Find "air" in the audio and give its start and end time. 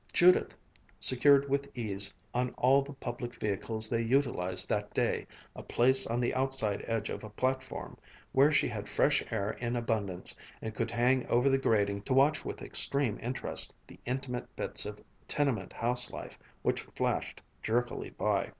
9.31-9.51